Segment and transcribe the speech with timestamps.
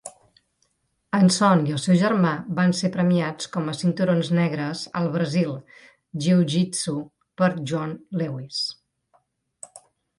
[1.17, 5.55] Enson i el seu germà van ser premiats com a cinturons negres al Brasil
[6.27, 6.99] Jiu-Jitsu
[7.43, 8.69] per John Lewis.